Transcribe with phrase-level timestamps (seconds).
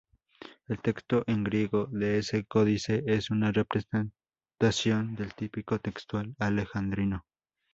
[0.67, 7.23] El texto en griego de este códice es una representación del tipo textual alejandrino.